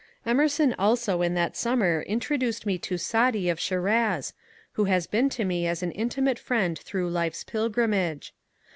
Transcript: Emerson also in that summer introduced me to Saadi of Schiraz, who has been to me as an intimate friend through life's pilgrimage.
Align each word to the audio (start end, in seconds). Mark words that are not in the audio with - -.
Emerson 0.25 0.73
also 0.79 1.21
in 1.21 1.35
that 1.35 1.55
summer 1.55 2.01
introduced 2.07 2.65
me 2.65 2.75
to 2.79 2.97
Saadi 2.97 3.49
of 3.49 3.59
Schiraz, 3.59 4.33
who 4.71 4.85
has 4.85 5.05
been 5.05 5.29
to 5.29 5.45
me 5.45 5.67
as 5.67 5.83
an 5.83 5.91
intimate 5.91 6.39
friend 6.39 6.79
through 6.79 7.07
life's 7.11 7.43
pilgrimage. 7.43 8.33